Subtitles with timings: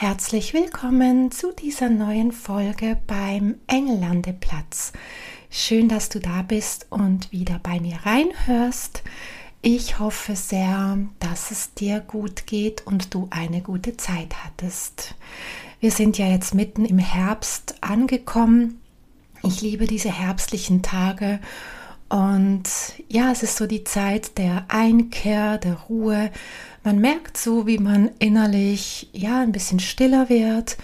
[0.00, 4.94] Herzlich willkommen zu dieser neuen Folge beim Engellandeplatz.
[5.50, 9.02] Schön, dass du da bist und wieder bei mir reinhörst.
[9.60, 15.16] Ich hoffe sehr, dass es dir gut geht und du eine gute Zeit hattest.
[15.80, 18.80] Wir sind ja jetzt mitten im Herbst angekommen.
[19.42, 21.40] Ich liebe diese herbstlichen Tage
[22.10, 22.64] und
[23.08, 26.32] ja, es ist so die Zeit der Einkehr, der Ruhe.
[26.82, 30.76] Man merkt so, wie man innerlich ja ein bisschen stiller wird,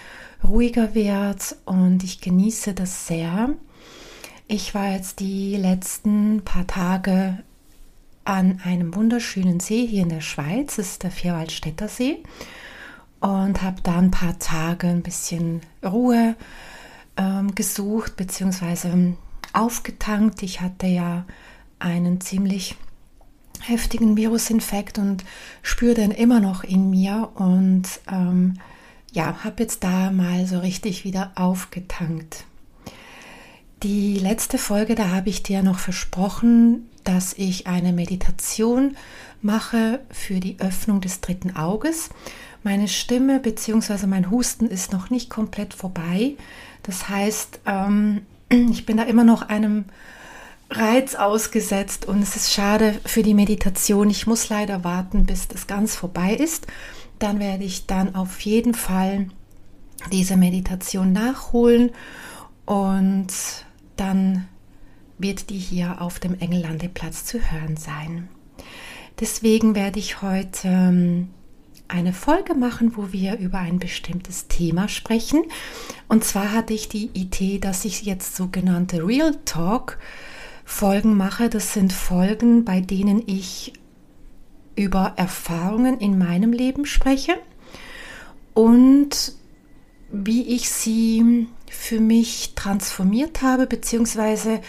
[0.45, 3.51] ruhiger wird und ich genieße das sehr.
[4.47, 7.39] Ich war jetzt die letzten paar Tage
[8.25, 12.23] an einem wunderschönen See hier in der Schweiz, das ist der Vierwaldstätter See,
[13.19, 16.37] und habe da ein paar Tage ein bisschen Ruhe
[17.17, 19.17] ähm, gesucht bzw
[19.53, 20.43] aufgetankt.
[20.43, 21.25] Ich hatte ja
[21.79, 22.77] einen ziemlich
[23.61, 25.25] heftigen Virusinfekt und
[25.63, 28.55] spüre den immer noch in mir und ähm,
[29.13, 32.45] ja, habe jetzt da mal so richtig wieder aufgetankt.
[33.83, 38.97] Die letzte Folge, da habe ich dir noch versprochen, dass ich eine Meditation
[39.43, 42.11] mache für die Öffnung des dritten Auges.
[42.63, 44.07] Meine Stimme bzw.
[44.07, 46.35] mein Husten ist noch nicht komplett vorbei.
[46.83, 49.87] Das heißt, ähm, ich bin da immer noch einem
[50.71, 54.11] Reiz ausgesetzt und es ist schade für die Meditation.
[54.11, 56.67] Ich muss leider warten, bis das ganz vorbei ist.
[57.19, 59.29] Dann werde ich dann auf jeden Fall
[60.13, 61.91] diese Meditation nachholen
[62.67, 63.29] und
[63.97, 64.49] dann
[65.19, 68.29] wird die hier auf dem Engellandeplatz zu hören sein.
[69.21, 71.29] Deswegen werde ich heute ähm,
[71.89, 75.45] eine Folge machen, wo wir über ein bestimmtes Thema sprechen.
[76.09, 79.99] Und zwar hatte ich die Idee, dass ich jetzt sogenannte Real Talk
[80.65, 81.49] Folgen mache.
[81.49, 83.73] Das sind Folgen, bei denen ich
[84.75, 87.35] über Erfahrungen in meinem Leben spreche
[88.53, 89.33] und
[90.13, 94.61] wie ich sie für mich transformiert habe, beziehungsweise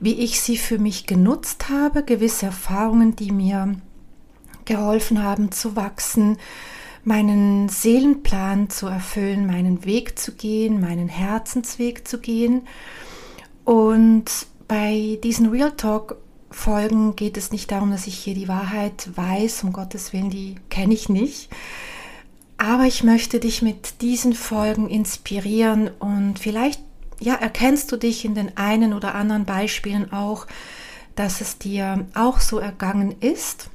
[0.00, 3.76] wie ich sie für mich genutzt habe, gewisse Erfahrungen, die mir
[4.68, 6.38] geholfen haben zu wachsen,
[7.02, 12.62] meinen Seelenplan zu erfüllen, meinen Weg zu gehen, meinen Herzensweg zu gehen.
[13.64, 14.26] Und
[14.68, 16.16] bei diesen Real Talk
[16.50, 20.56] Folgen geht es nicht darum, dass ich hier die Wahrheit weiß, um Gottes Willen, die
[20.70, 21.50] kenne ich nicht.
[22.56, 26.80] Aber ich möchte dich mit diesen Folgen inspirieren und vielleicht
[27.20, 30.46] ja, erkennst du dich in den einen oder anderen Beispielen auch,
[31.16, 33.70] dass es dir auch so ergangen ist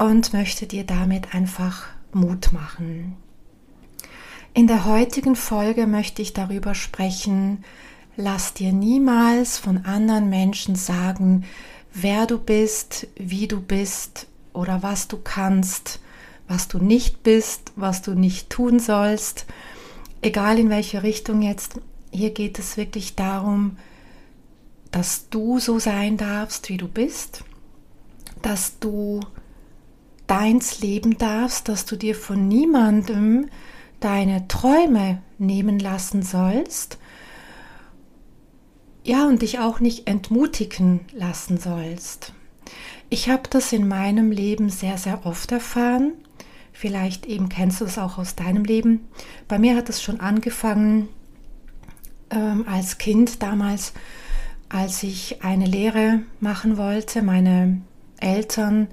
[0.00, 3.16] und möchte dir damit einfach Mut machen.
[4.54, 7.64] In der heutigen Folge möchte ich darüber sprechen,
[8.16, 11.44] lass dir niemals von anderen Menschen sagen,
[11.92, 16.00] wer du bist, wie du bist oder was du kannst,
[16.48, 19.44] was du nicht bist, was du nicht tun sollst.
[20.22, 21.78] Egal in welche Richtung jetzt,
[22.10, 23.76] hier geht es wirklich darum,
[24.92, 27.44] dass du so sein darfst, wie du bist,
[28.40, 29.20] dass du
[30.30, 33.48] deins leben darfst, dass du dir von niemandem
[33.98, 36.98] deine Träume nehmen lassen sollst.
[39.02, 42.32] Ja, und dich auch nicht entmutigen lassen sollst.
[43.08, 46.12] Ich habe das in meinem Leben sehr, sehr oft erfahren.
[46.72, 49.08] Vielleicht eben kennst du es auch aus deinem Leben.
[49.48, 51.08] Bei mir hat es schon angefangen
[52.30, 53.94] ähm, als Kind damals,
[54.68, 57.20] als ich eine Lehre machen wollte.
[57.20, 57.80] Meine
[58.20, 58.86] Eltern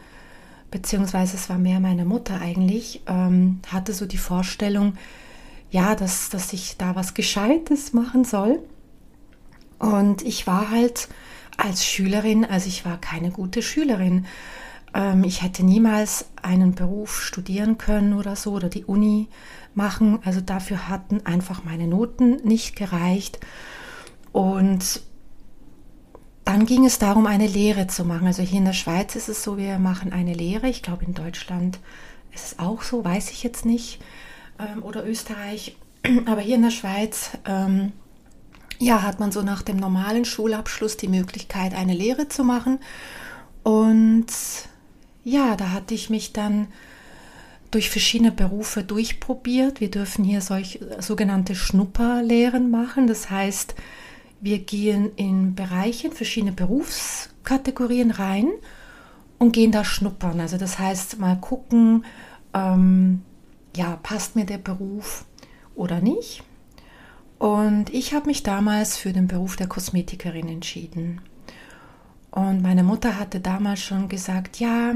[0.72, 4.94] beziehungsweise es war mehr meine Mutter eigentlich, ähm, hatte so die Vorstellung,
[5.72, 8.60] ja, dass, dass ich da was Gescheites machen soll.
[9.80, 11.08] Und ich war halt
[11.58, 14.26] als Schülerin, also ich war keine gute Schülerin.
[14.94, 19.28] Ähm, ich hätte niemals einen Beruf studieren können oder so oder die Uni
[19.74, 20.20] machen.
[20.24, 23.40] Also dafür hatten einfach meine Noten nicht gereicht.
[24.32, 25.02] Und
[26.58, 28.26] dann ging es darum, eine Lehre zu machen.
[28.26, 30.68] Also hier in der Schweiz ist es so, wir machen eine Lehre.
[30.68, 31.78] Ich glaube, in Deutschland
[32.34, 34.00] ist es auch so, weiß ich jetzt nicht.
[34.58, 35.78] Ähm, oder Österreich.
[36.26, 37.92] Aber hier in der Schweiz, ähm,
[38.80, 42.80] ja, hat man so nach dem normalen Schulabschluss die Möglichkeit, eine Lehre zu machen.
[43.62, 44.26] Und
[45.24, 46.70] ja, da hatte ich mich dann
[47.70, 49.80] durch verschiedene Berufe durchprobiert.
[49.80, 53.06] Wir dürfen hier solch sogenannte Schnupperlehren machen.
[53.06, 53.76] Das heißt,
[54.40, 58.50] wir gehen in Bereiche, in verschiedene Berufskategorien rein
[59.40, 60.40] und gehen da schnuppern.
[60.40, 62.06] Also das heißt, mal gucken,
[62.54, 63.22] ähm,
[63.76, 65.26] ja, passt mir der Beruf
[65.76, 66.44] oder nicht.
[67.40, 71.22] Und ich habe mich damals für den Beruf der Kosmetikerin entschieden.
[72.32, 74.96] Und meine Mutter hatte damals schon gesagt, ja,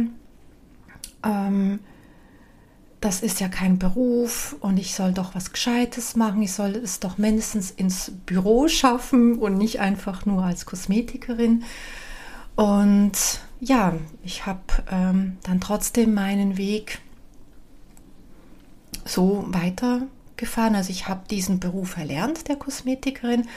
[1.24, 1.80] ähm,
[3.02, 6.44] das ist ja kein Beruf und ich soll doch was Gescheites machen.
[6.44, 11.64] Ich soll es doch mindestens ins Büro schaffen und nicht einfach nur als Kosmetikerin.
[12.56, 13.14] Und
[13.60, 14.62] ja, ich habe
[14.92, 17.00] ähm, dann trotzdem meinen Weg
[19.04, 20.76] so weitergefahren.
[20.76, 23.48] Also ich habe diesen Beruf erlernt, der Kosmetikerin.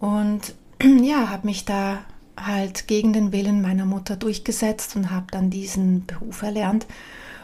[0.00, 2.00] Und ja, habe mich da
[2.36, 6.86] halt gegen den Willen meiner Mutter durchgesetzt und habe dann diesen Beruf erlernt.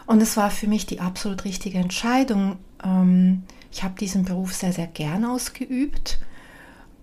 [0.07, 2.59] Und es war für mich die absolut richtige Entscheidung.
[2.85, 6.19] Ähm, ich habe diesen Beruf sehr, sehr gern ausgeübt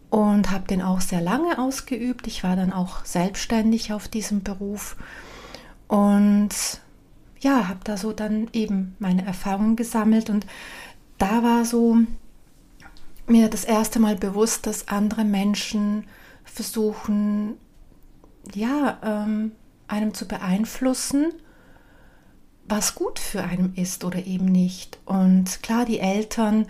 [0.10, 2.28] und habe den auch sehr lange ausgeübt.
[2.28, 4.96] Ich war dann auch selbstständig auf diesem Beruf
[5.88, 6.50] und
[7.40, 10.46] ja, habe da so dann eben meine Erfahrungen gesammelt und
[11.18, 11.98] da war so
[13.28, 16.06] mir das erste Mal bewusst, dass andere Menschen
[16.46, 17.56] versuchen,
[18.54, 19.52] ja, ähm,
[19.88, 21.34] einem zu beeinflussen
[22.68, 25.00] was gut für einen ist oder eben nicht.
[25.06, 26.68] Und klar, die Eltern,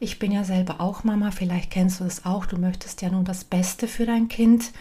[0.00, 3.24] ich bin ja selber auch Mama, vielleicht kennst du das auch, du möchtest ja nun
[3.24, 4.72] das Beste für dein Kind.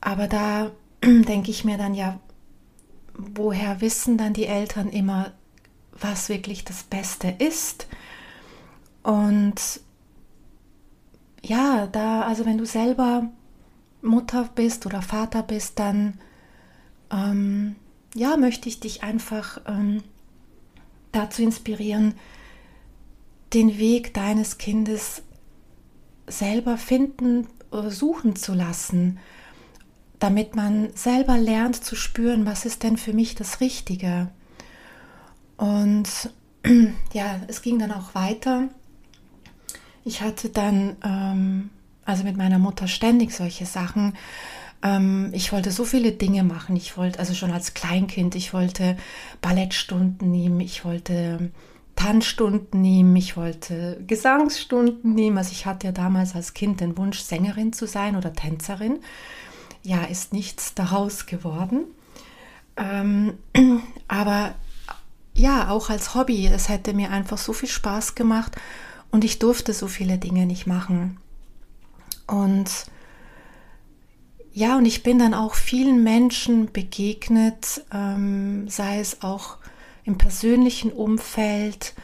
[0.00, 0.70] Aber da
[1.04, 2.20] denke ich mir dann ja,
[3.14, 5.32] woher wissen dann die Eltern immer,
[5.92, 7.88] was wirklich das Beste ist?
[9.02, 9.80] Und
[11.42, 13.28] ja, da, also wenn du selber
[14.02, 16.20] Mutter bist oder Vater bist, dann
[17.10, 17.76] ähm,
[18.18, 20.02] ja, möchte ich dich einfach ähm,
[21.12, 22.14] dazu inspirieren,
[23.54, 25.22] den Weg deines Kindes
[26.26, 29.18] selber finden oder suchen zu lassen,
[30.18, 34.28] damit man selber lernt zu spüren, was ist denn für mich das Richtige.
[35.56, 36.08] Und
[37.12, 38.68] ja, es ging dann auch weiter.
[40.04, 41.70] Ich hatte dann, ähm,
[42.04, 44.14] also mit meiner Mutter ständig solche Sachen,
[44.82, 46.76] ähm, ich wollte so viele Dinge machen.
[46.76, 48.96] Ich wollte, also schon als Kleinkind, ich wollte
[49.40, 51.50] Ballettstunden nehmen, ich wollte
[51.96, 55.38] Tanzstunden nehmen, ich wollte Gesangsstunden nehmen.
[55.38, 59.00] Also ich hatte ja damals als Kind den Wunsch, Sängerin zu sein oder Tänzerin.
[59.82, 61.84] Ja, ist nichts daraus geworden.
[62.76, 63.34] Ähm,
[64.08, 64.54] aber
[65.34, 68.56] ja, auch als Hobby, es hätte mir einfach so viel Spaß gemacht
[69.10, 71.18] und ich durfte so viele Dinge nicht machen.
[72.26, 72.70] Und
[74.58, 79.58] ja, und ich bin dann auch vielen Menschen begegnet, ähm, sei es auch
[80.02, 81.94] im persönlichen Umfeld,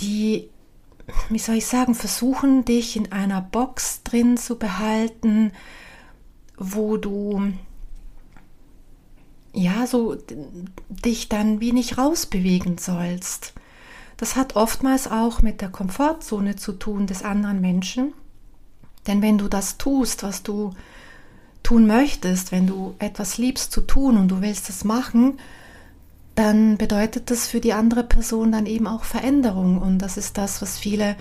[0.00, 0.48] die,
[1.28, 5.52] wie soll ich sagen, versuchen, dich in einer Box drin zu behalten,
[6.56, 7.52] wo du
[9.52, 10.16] ja so
[10.88, 13.52] dich dann wie nicht rausbewegen sollst.
[14.16, 18.14] Das hat oftmals auch mit der Komfortzone zu tun des anderen Menschen.
[19.06, 20.72] Denn wenn du das tust, was du
[21.66, 25.40] tun möchtest, wenn du etwas liebst zu tun und du willst es machen,
[26.36, 29.82] dann bedeutet das für die andere Person dann eben auch Veränderung.
[29.82, 31.16] Und das ist das, was viele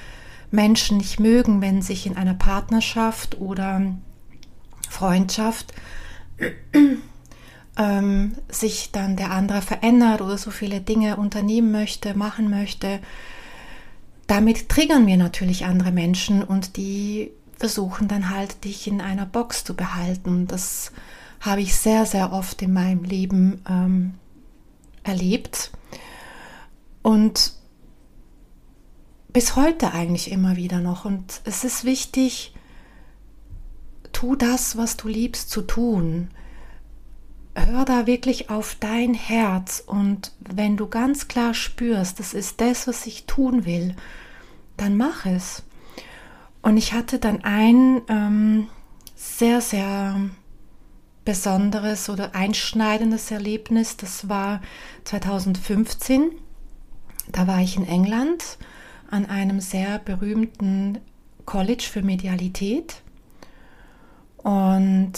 [0.52, 3.82] Menschen nicht mögen, wenn sich in einer Partnerschaft oder
[4.88, 5.74] Freundschaft
[7.78, 13.00] ähm, sich dann der andere verändert oder so viele Dinge unternehmen möchte, machen möchte.
[14.28, 19.64] Damit triggern wir natürlich andere Menschen und die versuchen dann halt, dich in einer Box
[19.64, 20.48] zu behalten.
[20.48, 20.92] Das
[21.40, 24.14] habe ich sehr, sehr oft in meinem Leben ähm,
[25.04, 25.72] erlebt.
[27.02, 27.54] Und
[29.36, 31.06] bis heute eigentlich immer wieder noch.
[31.06, 32.54] Und es ist wichtig,
[34.14, 36.30] tu das, was du liebst zu tun.
[37.54, 42.88] Hör da wirklich auf dein Herz und wenn du ganz klar spürst, das ist das,
[42.88, 43.96] was ich tun will,
[44.78, 45.64] dann mach es.
[46.66, 48.68] Und ich hatte dann ein ähm,
[49.14, 50.20] sehr, sehr
[51.24, 53.98] besonderes oder einschneidendes Erlebnis.
[53.98, 54.62] Das war
[55.04, 56.32] 2015.
[57.32, 58.58] Da war ich in England
[59.12, 60.98] an einem sehr berühmten
[61.46, 63.04] College für Medialität.
[64.38, 65.14] Und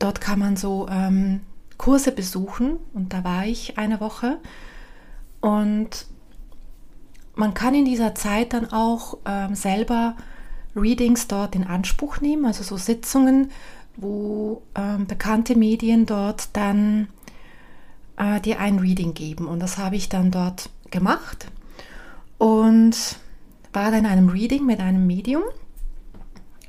[0.00, 1.42] dort kann man so ähm,
[1.78, 2.78] Kurse besuchen.
[2.94, 4.38] Und da war ich eine Woche.
[5.40, 6.08] Und
[7.36, 10.16] man kann in dieser Zeit dann auch ähm, selber
[10.76, 13.50] Readings dort in Anspruch nehmen, also so Sitzungen,
[13.96, 17.08] wo ähm, bekannte Medien dort dann
[18.16, 19.46] äh, dir ein Reading geben.
[19.46, 21.46] Und das habe ich dann dort gemacht
[22.38, 22.96] und
[23.72, 25.42] war dann in einem Reading mit einem Medium.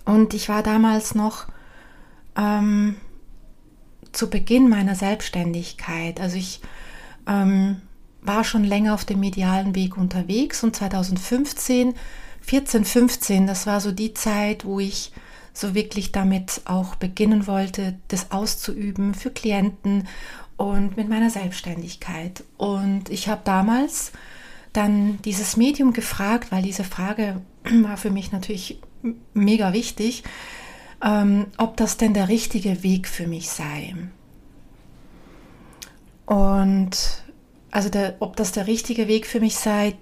[0.06, 1.48] Und ich war damals noch
[2.36, 2.96] ähm,
[4.12, 6.20] zu Beginn meiner Selbstständigkeit.
[6.20, 6.62] Also ich
[7.28, 7.82] ähm,
[8.26, 11.94] war schon länger auf dem medialen Weg unterwegs und 2015,
[12.42, 15.12] 14, 15, das war so die Zeit, wo ich
[15.54, 20.08] so wirklich damit auch beginnen wollte, das auszuüben für Klienten
[20.58, 22.44] und mit meiner Selbstständigkeit.
[22.58, 24.12] Und ich habe damals
[24.74, 28.80] dann dieses Medium gefragt, weil diese Frage war für mich natürlich
[29.34, 30.24] mega wichtig,
[31.04, 33.96] ähm, ob das denn der richtige Weg für mich sei.
[36.26, 37.24] Und
[37.76, 39.98] also der, ob das der richtige Weg für mich sei,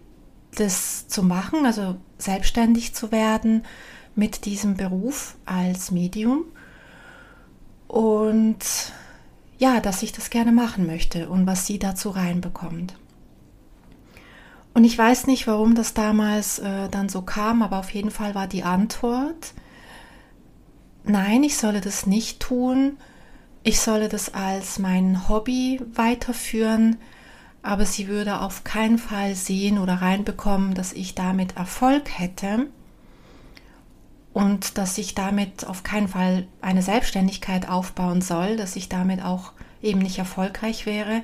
[0.53, 3.65] das zu machen, also selbstständig zu werden
[4.13, 6.45] mit diesem Beruf als Medium.
[7.87, 8.59] Und
[9.57, 12.93] ja, dass ich das gerne machen möchte und was sie dazu reinbekommt.
[14.75, 18.35] Und ich weiß nicht, warum das damals äh, dann so kam, aber auf jeden Fall
[18.35, 19.55] war die Antwort,
[21.05, 22.97] nein, ich solle das nicht tun,
[23.63, 26.97] ich solle das als mein Hobby weiterführen,
[27.63, 32.67] aber sie würde auf keinen Fall sehen oder reinbekommen, dass ich damit Erfolg hätte
[34.33, 39.53] und dass ich damit auf keinen Fall eine Selbstständigkeit aufbauen soll, dass ich damit auch
[39.81, 41.21] eben nicht erfolgreich wäre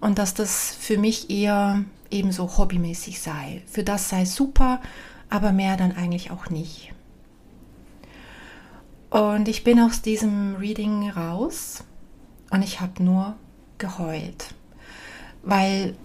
[0.00, 3.62] und dass das für mich eher eben so hobbymäßig sei.
[3.66, 4.80] Für das sei super,
[5.30, 6.92] aber mehr dann eigentlich auch nicht.
[9.10, 11.84] Und ich bin aus diesem Reading raus
[12.50, 13.36] und ich habe nur
[13.78, 14.54] geheult,
[15.48, 15.96] weil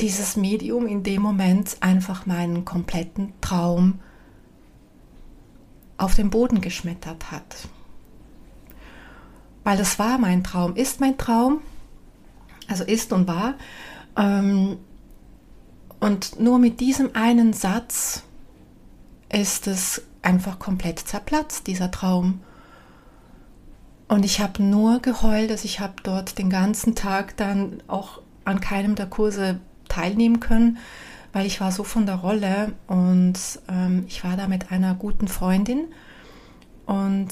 [0.00, 4.00] dieses Medium in dem Moment einfach meinen kompletten Traum
[5.96, 7.68] auf den Boden geschmettert hat.
[9.62, 11.60] Weil das war mein Traum, ist mein Traum,
[12.66, 13.54] also ist und war.
[14.16, 14.78] Ähm,
[16.00, 18.24] und nur mit diesem einen Satz
[19.32, 22.40] ist es einfach komplett zerplatzt, dieser Traum.
[24.08, 28.60] Und ich habe nur geheult, dass ich habe dort den ganzen Tag dann auch an
[28.60, 30.78] keinem der Kurse teilnehmen können,
[31.32, 33.38] weil ich war so von der Rolle und
[33.68, 35.88] ähm, ich war da mit einer guten Freundin
[36.86, 37.28] und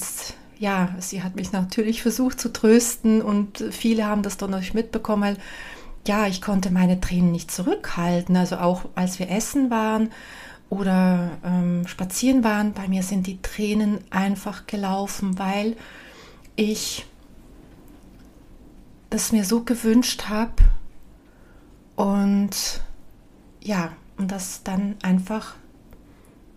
[0.59, 5.23] ja, sie hat mich natürlich versucht zu trösten und viele haben das dann natürlich mitbekommen,
[5.23, 5.37] weil
[6.07, 8.37] ja, ich konnte meine Tränen nicht zurückhalten.
[8.37, 10.09] Also auch als wir essen waren
[10.69, 15.75] oder ähm, spazieren waren, bei mir sind die Tränen einfach gelaufen, weil
[16.57, 17.05] ich
[19.09, 20.55] das mir so gewünscht habe
[21.95, 22.81] und
[23.61, 25.55] ja, und das dann einfach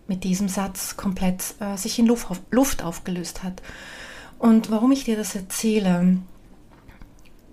[0.07, 3.61] mit diesem Satz komplett äh, sich in Luft, auf, Luft aufgelöst hat.
[4.39, 6.17] Und warum ich dir das erzähle,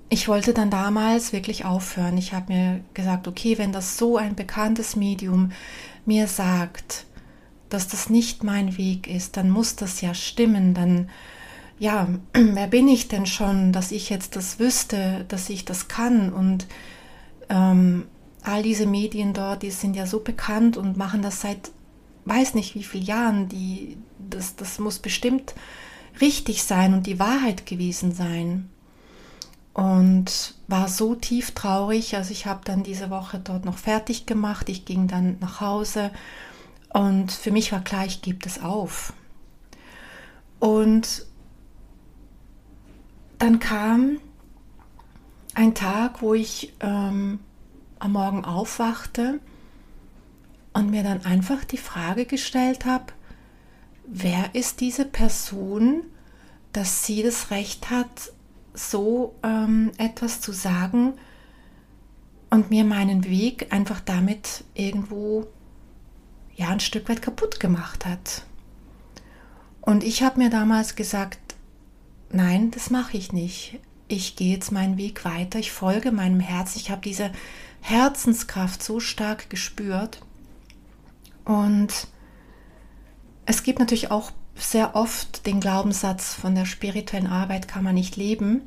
[0.09, 2.17] ich wollte dann damals wirklich aufhören.
[2.17, 5.53] Ich habe mir gesagt, okay, wenn das so ein bekanntes Medium
[6.07, 7.05] mir sagt,
[7.69, 10.73] dass das nicht mein Weg ist, dann muss das ja stimmen.
[10.73, 11.11] Dann,
[11.79, 16.33] ja, wer bin ich denn schon, dass ich jetzt das wüsste, dass ich das kann?
[16.33, 16.67] Und
[17.49, 18.07] ähm,
[18.43, 21.71] all diese Medien dort, die sind ja so bekannt und machen das seit
[22.29, 25.55] weiß nicht wie vielen Jahren, die, das, das muss bestimmt
[26.21, 28.69] richtig sein und die Wahrheit gewesen sein.
[29.73, 34.69] Und war so tief traurig, also ich habe dann diese Woche dort noch fertig gemacht,
[34.69, 36.11] ich ging dann nach Hause
[36.93, 39.13] und für mich war klar, ich gebe das auf.
[40.59, 41.27] Und
[43.49, 44.19] dann kam
[45.55, 47.41] ein Tag, wo ich ähm,
[47.99, 49.41] am Morgen aufwachte
[50.75, 53.07] und mir dann einfach die Frage gestellt habe,
[54.07, 56.03] wer ist diese Person,
[56.75, 58.33] dass sie das Recht hat,
[58.75, 61.15] so ähm, etwas zu sagen
[62.51, 65.47] und mir meinen Weg einfach damit irgendwo
[66.55, 68.43] ja ein Stück weit kaputt gemacht hat.
[69.81, 71.48] Und ich habe mir damals gesagt,
[72.31, 73.79] nein, das mache ich nicht.
[74.09, 76.77] Ich gehe jetzt meinen Weg weiter, ich folge meinem Herz.
[76.77, 77.31] Ich habe diese
[77.81, 80.21] Herzenskraft so stark gespürt
[81.45, 82.09] und
[83.47, 88.17] es gibt natürlich auch sehr oft den Glaubenssatz, von der spirituellen Arbeit kann man nicht
[88.17, 88.63] leben.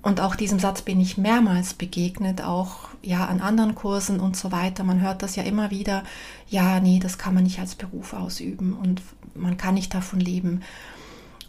[0.00, 4.52] Und auch diesem Satz bin ich mehrmals begegnet, auch ja an anderen Kursen und so
[4.52, 4.84] weiter.
[4.84, 6.04] Man hört das ja immer wieder,
[6.48, 9.02] ja, nee, das kann man nicht als Beruf ausüben und
[9.34, 10.62] man kann nicht davon leben.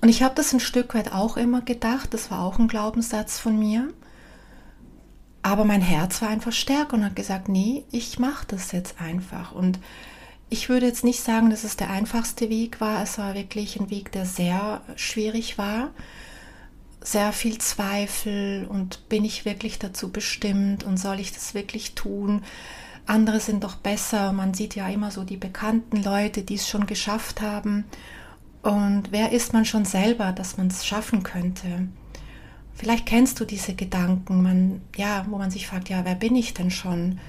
[0.01, 3.39] Und ich habe das ein Stück weit auch immer gedacht, das war auch ein Glaubenssatz
[3.39, 3.89] von mir.
[5.41, 9.53] Aber mein Herz war einfach stärker und hat gesagt, nee, ich mache das jetzt einfach.
[9.53, 9.79] Und
[10.49, 13.01] ich würde jetzt nicht sagen, dass es der einfachste Weg war.
[13.01, 15.91] Es war wirklich ein Weg, der sehr schwierig war.
[17.01, 22.43] Sehr viel Zweifel und bin ich wirklich dazu bestimmt und soll ich das wirklich tun?
[23.05, 24.33] Andere sind doch besser.
[24.33, 27.85] Man sieht ja immer so die bekannten Leute, die es schon geschafft haben.
[28.67, 31.87] Und wer ist man schon selber, dass man es schaffen könnte?
[32.73, 36.53] Vielleicht kennst du diese Gedanken, man, ja, wo man sich fragt, ja, wer bin ich
[36.53, 37.21] denn schon?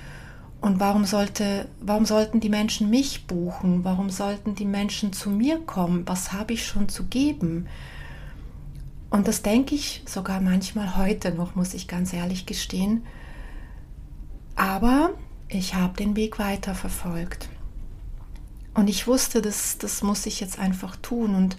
[0.60, 3.84] Und warum, sollte, warum sollten die Menschen mich buchen?
[3.84, 6.02] Warum sollten die Menschen zu mir kommen?
[6.08, 7.68] Was habe ich schon zu geben?
[9.08, 13.06] Und das denke ich sogar manchmal heute noch, muss ich ganz ehrlich gestehen.
[14.56, 15.10] Aber
[15.48, 17.48] ich habe den Weg weiter verfolgt.
[18.78, 21.34] Und ich wusste, das, das muss ich jetzt einfach tun.
[21.34, 21.56] Und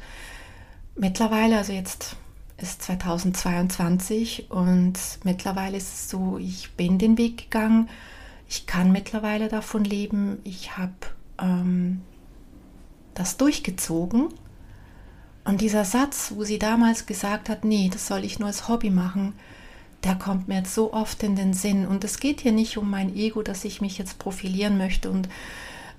[0.95, 2.15] mittlerweile, also jetzt
[2.55, 4.93] ist 2022 und
[5.25, 7.89] mittlerweile ist es so, ich bin den Weg gegangen.
[8.47, 10.37] Ich kann mittlerweile davon leben.
[10.45, 10.93] Ich habe
[11.41, 12.03] ähm,
[13.15, 14.29] das durchgezogen.
[15.43, 18.91] Und dieser Satz, wo sie damals gesagt hat, nee, das soll ich nur als Hobby
[18.91, 19.33] machen,
[20.05, 21.85] der kommt mir jetzt so oft in den Sinn.
[21.85, 25.27] Und es geht hier nicht um mein Ego, dass ich mich jetzt profilieren möchte und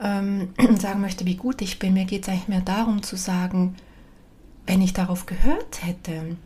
[0.01, 1.95] ähm, sagen möchte, wie gut ich bin.
[1.95, 3.77] Mir geht es eigentlich mehr darum zu sagen,
[4.67, 6.37] wenn ich darauf gehört hätte,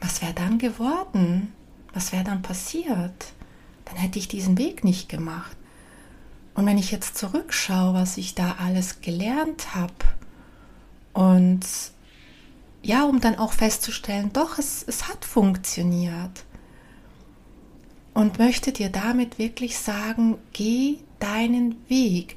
[0.00, 1.52] was wäre dann geworden?
[1.94, 3.32] Was wäre dann passiert?
[3.84, 5.56] Dann hätte ich diesen Weg nicht gemacht.
[6.54, 9.94] Und wenn ich jetzt zurückschaue, was ich da alles gelernt habe
[11.12, 11.60] und
[12.82, 16.44] ja, um dann auch festzustellen, doch, es, es hat funktioniert.
[18.14, 22.36] Und möchte dir damit wirklich sagen, geh deinen Weg.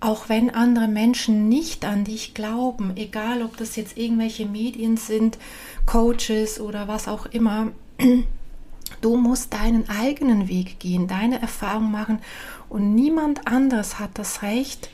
[0.00, 5.38] Auch wenn andere Menschen nicht an dich glauben, egal ob das jetzt irgendwelche Medien sind,
[5.84, 7.72] Coaches oder was auch immer,
[9.00, 12.20] du musst deinen eigenen Weg gehen, deine Erfahrung machen
[12.68, 14.90] und niemand anderes hat das Recht,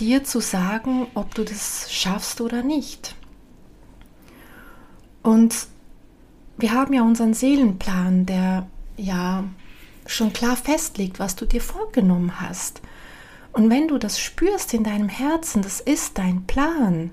[0.00, 3.14] dir zu sagen, ob du das schaffst oder nicht.
[5.22, 5.68] Und
[6.58, 9.44] wir haben ja unseren Seelenplan, der ja
[10.06, 12.82] schon klar festlegt, was du dir vorgenommen hast.
[13.52, 17.10] Und wenn du das spürst in deinem Herzen, das ist dein Plan,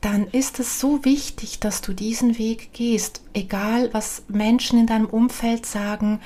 [0.00, 5.06] dann ist es so wichtig, dass du diesen Weg gehst, egal was Menschen in deinem
[5.06, 6.20] Umfeld sagen,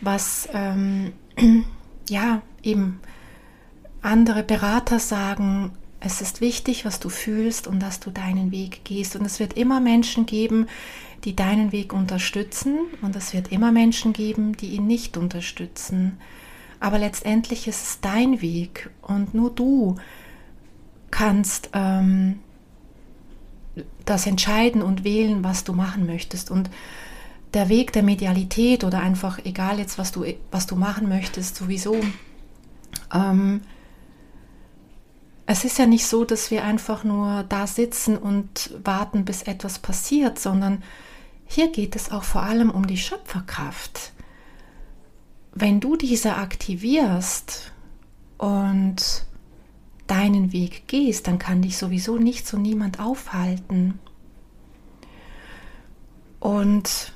[0.00, 1.12] was ähm,
[2.08, 3.00] ja eben
[4.02, 9.16] andere Berater sagen, es ist wichtig, was du fühlst und dass du deinen Weg gehst.
[9.16, 10.66] Und es wird immer Menschen geben,
[11.24, 16.18] die deinen Weg unterstützen und es wird immer Menschen geben, die ihn nicht unterstützen.
[16.80, 19.96] Aber letztendlich ist es dein Weg und nur du
[21.10, 22.38] kannst ähm,
[24.04, 26.50] das entscheiden und wählen, was du machen möchtest.
[26.50, 26.70] Und
[27.54, 31.96] der Weg der Medialität oder einfach egal jetzt, was du, was du machen möchtest, sowieso.
[33.12, 33.60] Ähm,
[35.46, 39.80] es ist ja nicht so, dass wir einfach nur da sitzen und warten, bis etwas
[39.80, 40.82] passiert, sondern
[41.50, 44.12] hier geht es auch vor allem um die Schöpferkraft.
[45.52, 47.72] Wenn du diese aktivierst
[48.38, 49.26] und
[50.06, 53.98] deinen Weg gehst, dann kann dich sowieso nichts und niemand aufhalten.
[56.38, 57.12] Und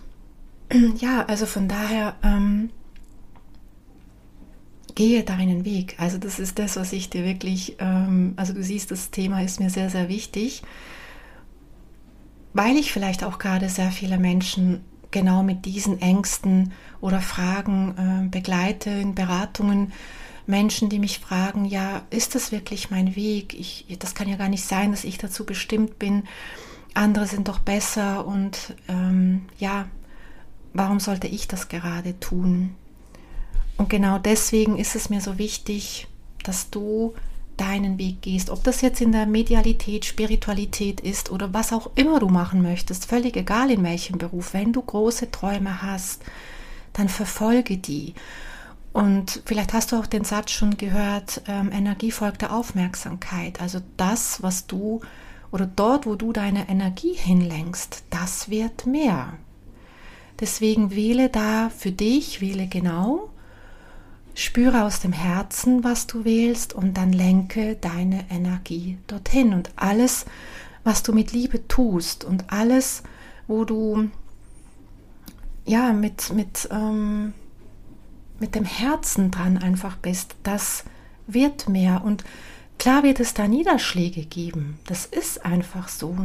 [0.98, 2.70] ja, also von daher ähm,
[4.96, 5.94] gehe deinen Weg.
[5.98, 9.60] Also das ist das, was ich dir wirklich, ähm, also du siehst, das Thema ist
[9.60, 10.64] mir sehr, sehr wichtig,
[12.54, 18.28] weil ich vielleicht auch gerade sehr viele Menschen genau mit diesen Ängsten oder Fragen äh,
[18.28, 19.92] begleite in Beratungen
[20.46, 23.54] Menschen, die mich fragen, ja, ist das wirklich mein Weg?
[23.54, 26.24] Ich, das kann ja gar nicht sein, dass ich dazu bestimmt bin.
[26.92, 29.88] Andere sind doch besser und ähm, ja,
[30.74, 32.74] warum sollte ich das gerade tun?
[33.76, 36.06] Und genau deswegen ist es mir so wichtig,
[36.44, 37.14] dass du
[37.56, 38.50] deinen Weg gehst.
[38.50, 43.06] Ob das jetzt in der Medialität, Spiritualität ist oder was auch immer du machen möchtest,
[43.06, 46.22] völlig egal in welchem Beruf, wenn du große Träume hast,
[46.92, 48.14] dann verfolge die.
[48.92, 53.60] Und vielleicht hast du auch den Satz schon gehört, ähm, Energie folgt der Aufmerksamkeit.
[53.60, 55.00] Also das, was du
[55.50, 59.34] oder dort, wo du deine Energie hinlenkst, das wird mehr.
[60.40, 63.30] Deswegen wähle da für dich, wähle genau,
[64.34, 69.54] spüre aus dem Herzen, was du wählst und dann lenke deine Energie dorthin.
[69.54, 70.26] Und alles,
[70.82, 73.02] was du mit Liebe tust und alles,
[73.46, 74.10] wo du
[75.64, 77.32] ja mit, mit ähm,
[78.38, 80.84] mit dem Herzen dran einfach bist, das
[81.26, 82.02] wird mehr.
[82.04, 82.24] Und
[82.78, 84.78] klar wird es da Niederschläge geben.
[84.86, 86.16] Das ist einfach so.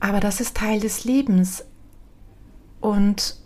[0.00, 1.64] Aber das ist Teil des Lebens.
[2.80, 3.36] Und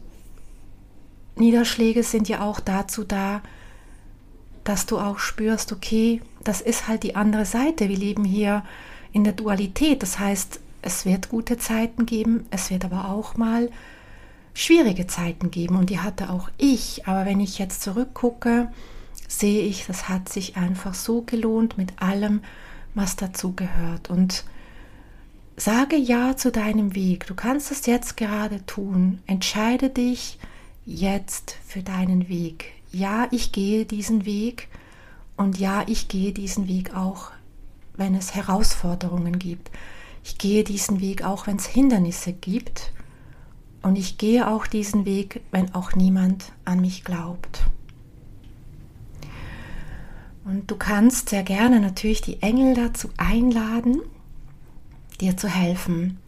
[1.37, 3.43] Niederschläge sind ja auch dazu da,
[4.65, 7.89] dass du auch spürst, okay, das ist halt die andere Seite.
[7.89, 8.65] Wir leben hier
[9.13, 10.03] in der Dualität.
[10.03, 13.71] Das heißt, es wird gute Zeiten geben, es wird aber auch mal
[14.55, 17.07] schwierige Zeiten geben und die hatte auch ich.
[17.07, 18.71] Aber wenn ich jetzt zurückgucke,
[19.29, 22.43] sehe ich, das hat sich einfach so gelohnt mit allem,
[22.95, 24.11] was dazu gehört.
[24.11, 24.45] Und
[25.57, 27.27] sage ja zu deinem Weg.
[27.27, 29.21] Du kannst es jetzt gerade tun.
[29.27, 30.39] Entscheide dich
[30.85, 32.73] jetzt für deinen Weg.
[32.91, 34.69] Ja, ich gehe diesen Weg
[35.37, 37.31] und ja, ich gehe diesen Weg auch,
[37.97, 39.71] wenn es Herausforderungen gibt.
[40.25, 42.93] ich gehe diesen Weg, auch wenn es Hindernisse gibt.
[43.83, 47.65] Und ich gehe auch diesen Weg, wenn auch niemand an mich glaubt.
[50.45, 54.01] Und du kannst sehr gerne natürlich die Engel dazu einladen,
[55.21, 56.19] dir zu helfen.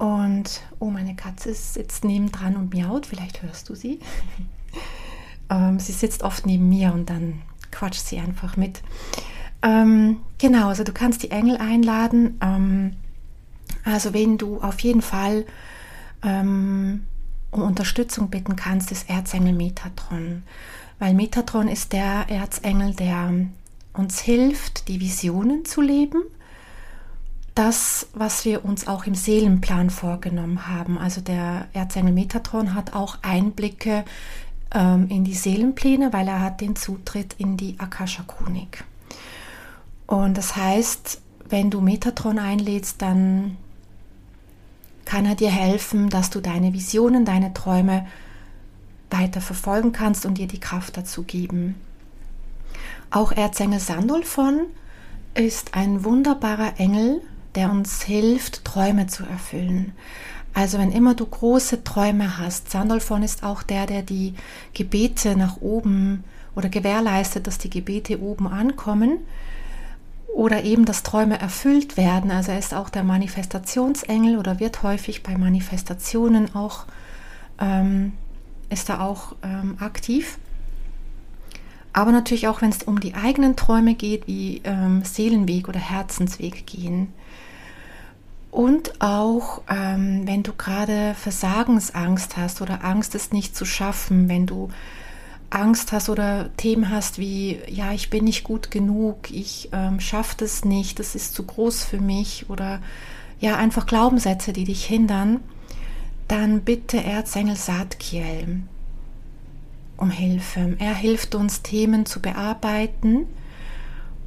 [0.00, 4.00] Und, oh, meine Katze sitzt nebendran und miaut, vielleicht hörst du sie.
[5.50, 8.80] ähm, sie sitzt oft neben mir und dann quatscht sie einfach mit.
[9.60, 12.38] Ähm, genau, also du kannst die Engel einladen.
[12.40, 12.96] Ähm,
[13.84, 15.44] also wenn du auf jeden Fall
[16.22, 17.04] ähm,
[17.50, 20.44] um Unterstützung bitten kannst, ist Erzengel Metatron.
[20.98, 23.34] Weil Metatron ist der Erzengel, der
[23.92, 26.22] uns hilft, die Visionen zu leben.
[27.60, 30.96] Das, was wir uns auch im Seelenplan vorgenommen haben.
[30.96, 34.06] Also der Erzengel Metatron hat auch Einblicke
[34.74, 38.82] ähm, in die Seelenpläne, weil er hat den Zutritt in die Akasha-Chronik.
[40.06, 41.20] Und das heißt,
[41.50, 43.58] wenn du Metatron einlädst, dann
[45.04, 48.06] kann er dir helfen, dass du deine Visionen, deine Träume
[49.10, 51.74] weiter verfolgen kannst und dir die Kraft dazu geben.
[53.10, 54.60] Auch Erzengel Sandolphon
[55.34, 57.20] ist ein wunderbarer Engel,
[57.54, 59.92] der uns hilft, Träume zu erfüllen.
[60.52, 64.34] Also wenn immer du große Träume hast, Sandolphon ist auch der, der die
[64.74, 66.24] Gebete nach oben
[66.56, 69.18] oder gewährleistet, dass die Gebete oben ankommen
[70.34, 72.30] oder eben, dass Träume erfüllt werden.
[72.30, 76.86] Also er ist auch der Manifestationsengel oder wird häufig bei Manifestationen auch,
[77.60, 78.12] ähm,
[78.70, 80.38] ist er auch ähm, aktiv.
[81.92, 86.66] Aber natürlich auch, wenn es um die eigenen Träume geht, wie ähm, Seelenweg oder Herzensweg
[86.66, 87.12] gehen.
[88.50, 94.46] Und auch, ähm, wenn du gerade Versagensangst hast oder Angst, es nicht zu schaffen, wenn
[94.46, 94.70] du
[95.50, 100.36] Angst hast oder Themen hast wie, ja, ich bin nicht gut genug, ich ähm, schaffe
[100.38, 102.80] das nicht, das ist zu groß für mich oder
[103.40, 105.40] ja, einfach Glaubenssätze, die dich hindern,
[106.28, 108.62] dann bitte Erzengel Saatkiel
[110.00, 110.76] um Hilfe.
[110.78, 113.26] Er hilft uns, Themen zu bearbeiten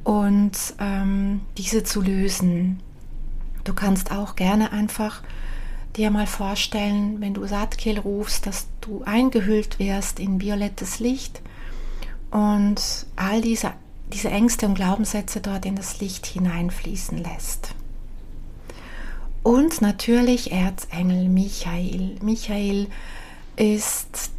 [0.04, 2.80] und ähm, diese zu lösen.
[3.64, 5.22] Du kannst auch gerne einfach
[5.96, 11.40] dir mal vorstellen, wenn du Saatkehl rufst, dass du eingehüllt wirst in violettes Licht
[12.30, 13.72] und all diese,
[14.12, 17.74] diese Ängste und Glaubenssätze dort in das Licht hineinfließen lässt.
[19.42, 22.16] Und natürlich Erzengel Michael.
[22.22, 22.88] Michael
[23.56, 24.30] ist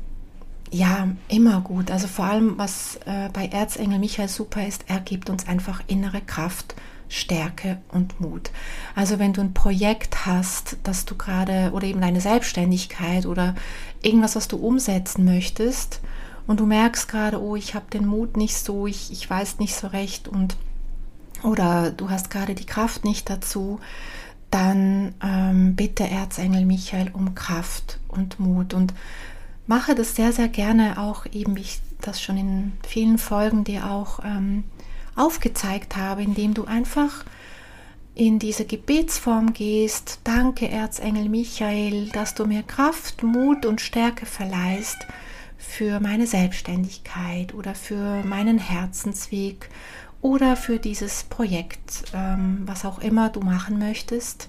[0.72, 1.92] ja immer gut.
[1.92, 6.22] Also vor allem, was äh, bei Erzengel Michael super ist, er gibt uns einfach innere
[6.22, 6.76] Kraft
[7.10, 8.52] Stärke und Mut.
[8.96, 13.56] Also wenn du ein Projekt hast, das du gerade oder eben deine Selbstständigkeit oder
[14.02, 16.02] irgendwas, was du umsetzen möchtest
[16.48, 19.76] und du merkst gerade, oh, ich habe den Mut nicht so, ich, ich weiß nicht
[19.76, 20.58] so recht und
[21.44, 23.80] oder du hast gerade die Kraft nicht dazu,
[24.52, 28.94] dann ähm, bitte Erzengel Michael um Kraft und Mut und
[29.68, 33.90] mache das sehr, sehr gerne auch eben, wie ich das schon in vielen Folgen dir
[33.90, 34.64] auch ähm,
[35.16, 37.26] aufgezeigt habe, indem du einfach
[38.16, 40.20] in diese Gebetsform gehst.
[40.24, 44.98] Danke, Erzengel Michael, dass du mir Kraft, Mut und Stärke verleihst
[45.58, 49.70] für meine Selbstständigkeit oder für meinen Herzensweg
[50.22, 54.48] oder für dieses Projekt, ähm, was auch immer du machen möchtest.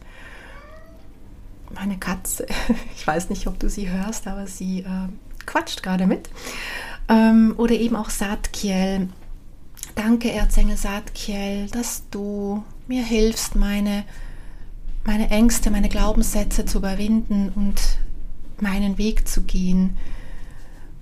[1.75, 2.47] Meine Katze,
[2.97, 5.09] ich weiß nicht, ob du sie hörst, aber sie äh,
[5.45, 6.31] quatscht gerade mit.
[7.09, 9.09] Ähm, oder eben auch Saatkiel,
[9.97, 14.05] Danke, Erzengel Saatkiel, dass du mir hilfst, meine,
[15.05, 17.81] meine Ängste, meine Glaubenssätze zu überwinden und
[18.61, 19.97] meinen Weg zu gehen.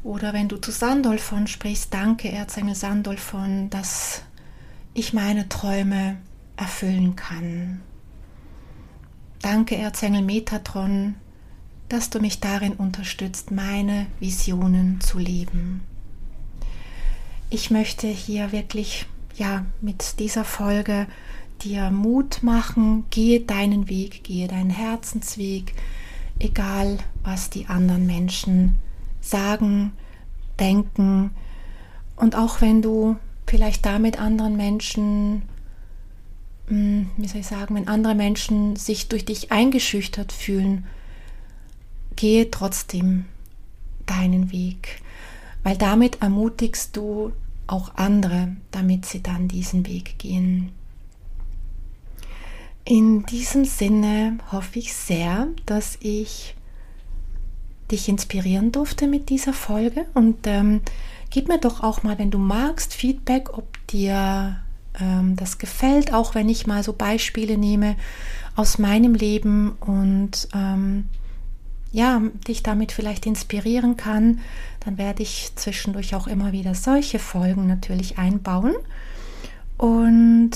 [0.05, 4.23] Oder wenn du zu Sandolphon sprichst, danke, Erzengel Sandolphon, dass
[4.95, 6.17] ich meine Träume
[6.57, 7.81] erfüllen kann.
[9.43, 11.17] Danke, Erzengel Metatron,
[11.89, 15.83] dass du mich darin unterstützt, meine Visionen zu leben
[17.51, 21.07] ich möchte hier wirklich ja mit dieser Folge
[21.63, 25.75] dir Mut machen, gehe deinen Weg, gehe deinen Herzensweg,
[26.39, 28.77] egal was die anderen Menschen
[29.21, 29.93] sagen,
[30.59, 31.31] denken.
[32.17, 35.43] Und auch wenn du vielleicht damit anderen Menschen,
[36.69, 40.87] hm, wie soll ich sagen, wenn andere Menschen sich durch dich eingeschüchtert fühlen,
[42.17, 43.27] gehe trotzdem
[44.07, 45.01] deinen Weg,
[45.65, 47.33] weil damit ermutigst du
[47.67, 50.71] auch andere, damit sie dann diesen Weg gehen.
[52.85, 56.55] In diesem Sinne hoffe ich sehr, dass ich
[57.91, 60.83] dich inspirieren durfte mit dieser Folge und ähm,
[61.31, 64.61] gib mir doch auch mal, wenn du magst, Feedback, ob dir
[65.01, 67.97] ähm, das gefällt, auch wenn ich mal so Beispiele nehme
[68.57, 71.07] aus meinem Leben und ähm,
[71.95, 74.41] ja, dich damit vielleicht inspirieren kann,
[74.81, 78.75] dann werde ich zwischendurch auch immer wieder solche Folgen natürlich einbauen.
[79.79, 80.51] Und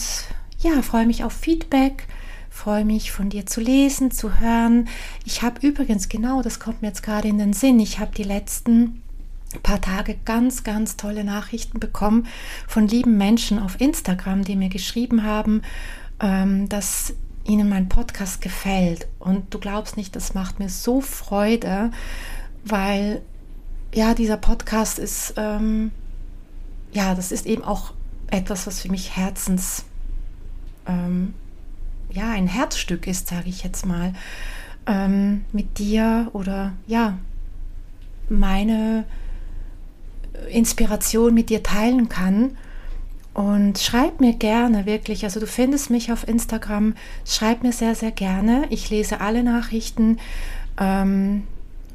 [0.59, 2.09] ja, freue mich auf Feedback,
[2.51, 4.88] freue mich von dir zu lesen, zu hören.
[5.24, 8.24] Ich habe übrigens, genau, das kommt mir jetzt gerade in den Sinn, ich habe die
[8.24, 9.01] letzten
[9.62, 12.27] paar Tage ganz, ganz tolle Nachrichten bekommen
[12.66, 15.62] von lieben Menschen auf Instagram, die mir geschrieben haben,
[16.20, 17.14] ähm, dass
[17.48, 19.08] ihnen mein Podcast gefällt.
[19.18, 21.90] Und du glaubst nicht, das macht mir so Freude,
[22.64, 23.22] weil
[23.94, 25.90] ja, dieser Podcast ist, ähm,
[26.92, 27.94] ja, das ist eben auch
[28.30, 29.84] etwas, was für mich Herzens,
[30.87, 31.34] ähm,
[32.11, 34.12] ja, ein Herzstück ist, sage ich jetzt mal,
[34.87, 37.18] ähm, mit dir oder ja,
[38.28, 39.04] meine
[40.50, 42.56] Inspiration mit dir teilen kann.
[43.34, 45.24] Und schreib mir gerne, wirklich.
[45.24, 46.94] Also du findest mich auf Instagram.
[47.24, 48.66] Schreib mir sehr, sehr gerne.
[48.70, 50.18] Ich lese alle Nachrichten
[50.78, 51.44] ähm,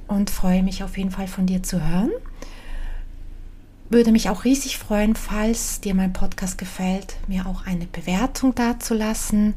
[0.07, 2.11] und freue mich auf jeden Fall von dir zu hören.
[3.89, 9.53] Würde mich auch riesig freuen, falls dir mein Podcast gefällt, mir auch eine Bewertung dazulassen.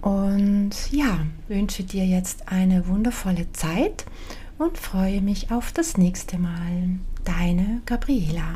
[0.00, 4.04] Und ja, wünsche dir jetzt eine wundervolle Zeit
[4.58, 6.98] und freue mich auf das nächste Mal.
[7.24, 8.54] Deine Gabriela.